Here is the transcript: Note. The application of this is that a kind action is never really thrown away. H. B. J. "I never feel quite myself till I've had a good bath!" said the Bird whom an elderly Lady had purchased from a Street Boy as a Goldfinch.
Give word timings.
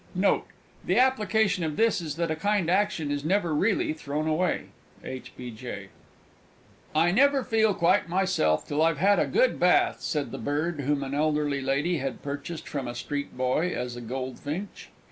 Note. 0.15 0.47
The 0.83 0.97
application 0.97 1.63
of 1.63 1.77
this 1.77 2.01
is 2.01 2.15
that 2.15 2.31
a 2.31 2.35
kind 2.35 2.71
action 2.71 3.11
is 3.11 3.23
never 3.23 3.53
really 3.53 3.93
thrown 3.93 4.27
away. 4.27 4.69
H. 5.03 5.31
B. 5.37 5.51
J. 5.51 5.89
"I 6.95 7.11
never 7.11 7.43
feel 7.43 7.75
quite 7.75 8.09
myself 8.09 8.67
till 8.67 8.81
I've 8.81 8.97
had 8.97 9.19
a 9.19 9.27
good 9.27 9.59
bath!" 9.59 10.01
said 10.01 10.31
the 10.31 10.39
Bird 10.39 10.81
whom 10.81 11.03
an 11.03 11.13
elderly 11.13 11.61
Lady 11.61 11.99
had 11.99 12.23
purchased 12.23 12.67
from 12.67 12.87
a 12.87 12.95
Street 12.95 13.37
Boy 13.37 13.69
as 13.75 13.95
a 13.95 14.01
Goldfinch. 14.01 14.89